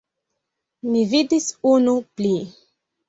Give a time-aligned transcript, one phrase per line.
[0.87, 2.33] Mi vidis unu pli.